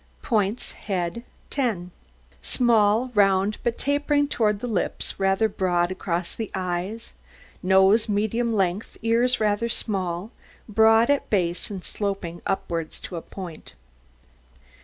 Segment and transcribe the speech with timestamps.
[0.23, 1.91] POINTS HEAD 10
[2.41, 7.13] Small, round, but tapering towards the lips, rather broad across the eyes,
[7.61, 10.31] nose medium length, ears rather small,
[10.67, 13.75] broad at base and sloping upwards to a point.